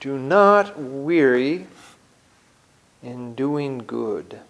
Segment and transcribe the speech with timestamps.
[0.00, 1.66] Do not weary
[3.02, 4.40] in doing good.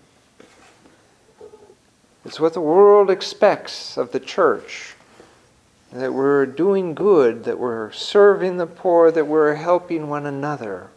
[2.25, 4.95] It's what the world expects of the church
[5.93, 10.89] that we're doing good, that we're serving the poor, that we're helping one another.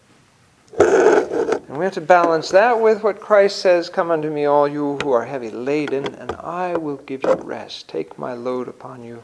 [0.78, 5.00] And we have to balance that with what Christ says Come unto me, all you
[5.02, 7.88] who are heavy laden, and I will give you rest.
[7.88, 9.24] Take my load upon you,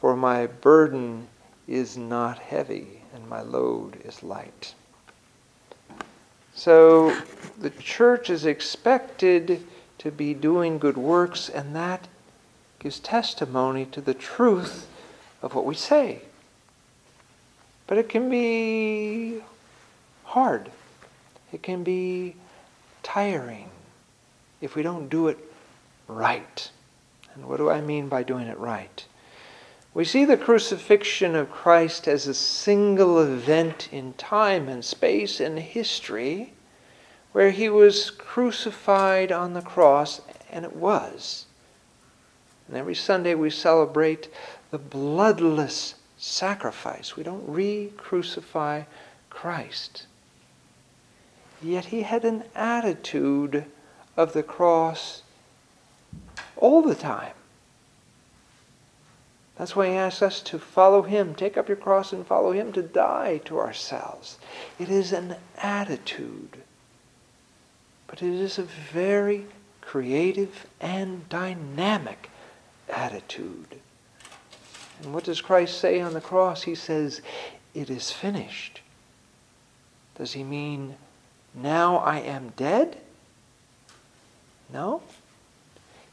[0.00, 1.28] for my burden
[1.66, 4.74] is not heavy, my load is light.
[6.54, 7.16] So
[7.58, 9.62] the church is expected
[9.98, 12.08] to be doing good works, and that
[12.78, 14.88] gives testimony to the truth
[15.42, 16.22] of what we say.
[17.86, 19.40] But it can be
[20.24, 20.70] hard.
[21.52, 22.34] It can be
[23.02, 23.70] tiring
[24.60, 25.38] if we don't do it
[26.06, 26.70] right.
[27.34, 29.04] And what do I mean by doing it right?
[29.94, 35.58] We see the crucifixion of Christ as a single event in time and space and
[35.58, 36.52] history
[37.32, 41.46] where he was crucified on the cross, and it was.
[42.66, 44.28] And every Sunday we celebrate
[44.70, 47.16] the bloodless sacrifice.
[47.16, 48.82] We don't re crucify
[49.30, 50.06] Christ.
[51.62, 53.64] Yet he had an attitude
[54.16, 55.22] of the cross
[56.56, 57.34] all the time.
[59.58, 62.72] That's why he asks us to follow him, take up your cross and follow him,
[62.74, 64.38] to die to ourselves.
[64.78, 66.58] It is an attitude,
[68.06, 69.46] but it is a very
[69.80, 72.30] creative and dynamic
[72.88, 73.80] attitude.
[75.02, 76.62] And what does Christ say on the cross?
[76.62, 77.20] He says,
[77.74, 78.80] It is finished.
[80.16, 80.94] Does he mean,
[81.52, 82.98] Now I am dead?
[84.72, 85.02] No.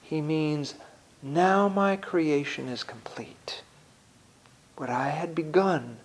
[0.02, 0.76] He means,
[1.22, 3.64] Now my creation is complete.
[4.78, 5.98] What I had begun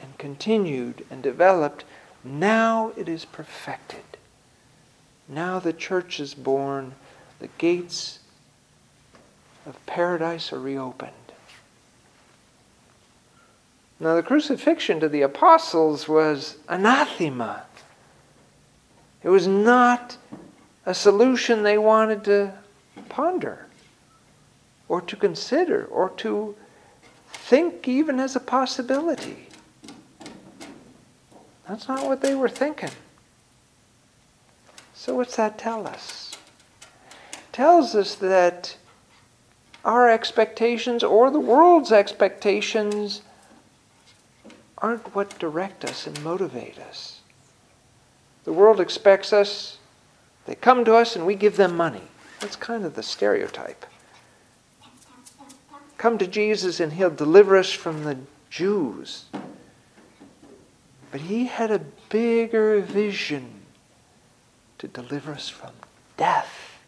[0.00, 1.84] and continued and developed,
[2.24, 4.04] now it is perfected.
[5.28, 6.94] Now the church is born,
[7.38, 8.18] the gates
[9.66, 11.12] of paradise are reopened.
[14.00, 17.64] Now, the crucifixion to the apostles was anathema.
[19.22, 20.16] It was not
[20.86, 22.54] a solution they wanted to
[23.10, 23.66] ponder
[24.90, 26.56] or to consider or to
[27.32, 29.46] think even as a possibility.
[31.68, 32.90] That's not what they were thinking.
[34.92, 36.32] So, what's that tell us?
[37.32, 38.76] It tells us that
[39.84, 43.22] our expectations or the world's expectations
[44.78, 47.20] aren't what direct us and motivate us.
[48.42, 49.78] The world expects us,
[50.46, 52.02] they come to us and we give them money.
[52.40, 53.86] That's kind of the stereotype.
[56.00, 58.16] Come to Jesus and he'll deliver us from the
[58.48, 59.26] Jews.
[61.12, 63.60] But he had a bigger vision
[64.78, 65.72] to deliver us from
[66.16, 66.78] death.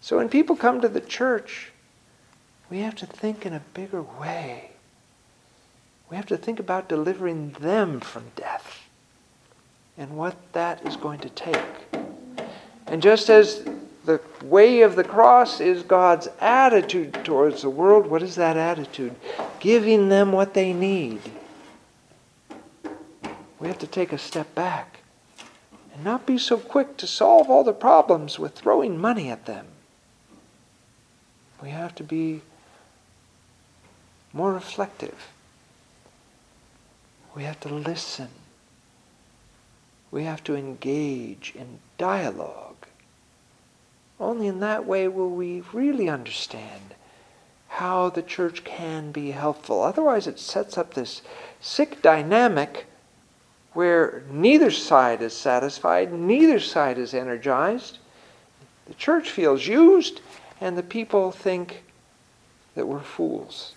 [0.00, 1.72] So when people come to the church,
[2.70, 4.70] we have to think in a bigger way.
[6.10, 8.88] We have to think about delivering them from death
[9.96, 11.58] and what that is going to take.
[12.86, 13.68] And just as
[14.04, 19.14] the way of the cross is God's attitude towards the world, what is that attitude?
[19.60, 21.20] Giving them what they need.
[23.58, 25.00] We have to take a step back
[25.92, 29.66] and not be so quick to solve all the problems with throwing money at them.
[31.62, 32.42] We have to be
[34.32, 35.32] more reflective
[37.38, 38.30] we have to listen.
[40.10, 42.67] We have to engage in dialogue.
[44.20, 46.94] Only in that way will we really understand
[47.68, 49.82] how the church can be helpful.
[49.82, 51.22] Otherwise, it sets up this
[51.60, 52.86] sick dynamic
[53.74, 57.98] where neither side is satisfied, neither side is energized.
[58.86, 60.20] The church feels used,
[60.60, 61.84] and the people think
[62.74, 63.74] that we're fools.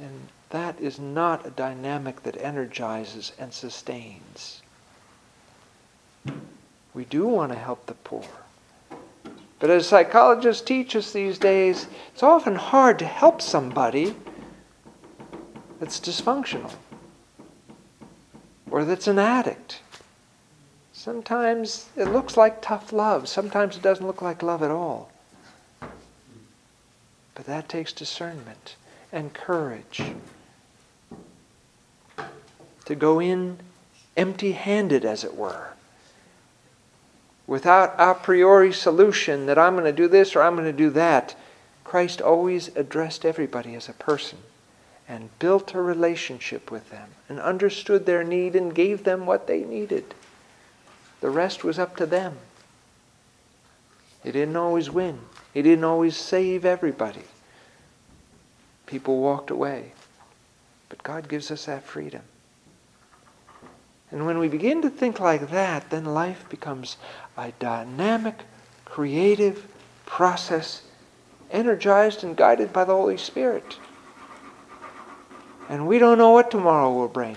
[0.00, 4.62] And that is not a dynamic that energizes and sustains.
[6.94, 8.24] We do want to help the poor.
[9.58, 14.14] But as psychologists teach us these days, it's often hard to help somebody
[15.80, 16.72] that's dysfunctional
[18.70, 19.80] or that's an addict.
[20.92, 25.10] Sometimes it looks like tough love, sometimes it doesn't look like love at all.
[27.34, 28.76] But that takes discernment
[29.12, 30.02] and courage
[32.84, 33.58] to go in
[34.16, 35.68] empty handed, as it were,
[37.46, 40.90] without a priori solution that I'm going to do this or I'm going to do
[40.90, 41.36] that.
[41.82, 44.38] Christ always addressed everybody as a person
[45.08, 49.62] and built a relationship with them and understood their need and gave them what they
[49.62, 50.14] needed.
[51.20, 52.38] The rest was up to them.
[54.22, 55.20] He didn't always win.
[55.52, 57.24] He didn't always save everybody.
[58.86, 59.92] People walked away.
[60.88, 62.22] But God gives us that freedom.
[64.14, 66.98] And when we begin to think like that, then life becomes
[67.36, 68.44] a dynamic,
[68.84, 69.66] creative
[70.06, 70.82] process,
[71.50, 73.76] energized and guided by the Holy Spirit.
[75.68, 77.36] And we don't know what tomorrow will bring.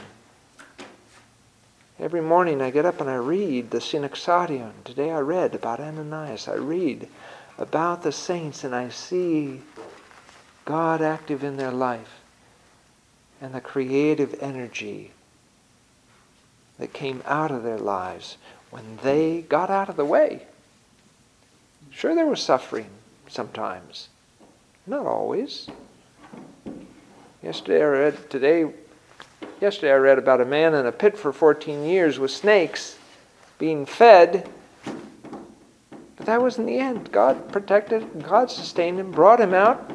[1.99, 4.73] Every morning I get up and I read the Synaxarion.
[4.83, 6.47] Today I read about Ananias.
[6.47, 7.09] I read
[7.57, 9.61] about the saints and I see
[10.63, 12.19] God active in their life
[13.41, 15.13] and the creative energy
[16.79, 18.37] that came out of their lives
[18.69, 20.43] when they got out of the way.
[21.89, 22.87] Sure, there was suffering
[23.27, 24.09] sometimes,
[24.85, 25.67] not always.
[27.41, 28.71] Yesterday I read, today,
[29.61, 32.97] yesterday I read about a man in a pit for 14 years with snakes
[33.57, 34.49] being fed.
[36.17, 37.11] But that wasn't the end.
[37.11, 39.91] God protected, God sustained him, brought him out.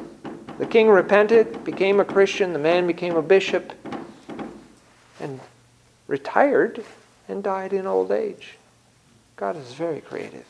[0.57, 3.73] The king repented, became a Christian, the man became a bishop,
[5.19, 5.39] and
[6.13, 6.85] retired
[7.27, 8.59] and died in old age.
[9.35, 10.45] God is very creative.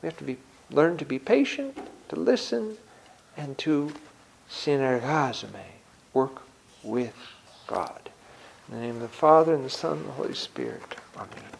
[0.00, 0.36] We have to be
[0.70, 1.76] learn to be patient,
[2.08, 2.76] to listen,
[3.36, 3.92] and to
[4.48, 5.66] synergazome,
[6.14, 6.42] work
[6.84, 7.16] with
[7.66, 8.10] God.
[8.68, 10.94] In the name of the Father, and the Son, and the Holy Spirit.
[11.16, 11.57] Amen.